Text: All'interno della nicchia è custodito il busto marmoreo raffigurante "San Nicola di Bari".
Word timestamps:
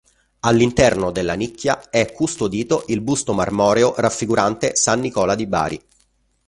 All'interno 0.39 1.11
della 1.11 1.35
nicchia 1.35 1.91
è 1.91 2.11
custodito 2.11 2.85
il 2.87 3.01
busto 3.01 3.33
marmoreo 3.33 3.93
raffigurante 3.97 4.75
"San 4.75 4.99
Nicola 4.99 5.35
di 5.35 5.45
Bari". 5.45 5.85